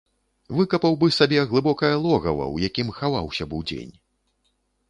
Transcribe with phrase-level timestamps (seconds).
[0.59, 3.95] Выкапаў бы сабе глыбокае логава, у якім хаваўся б удзень.